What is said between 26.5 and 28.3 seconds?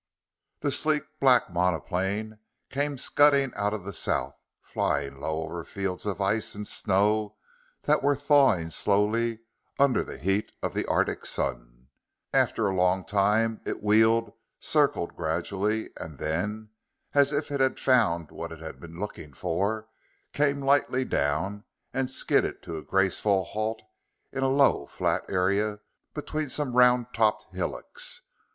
round topped hillocks.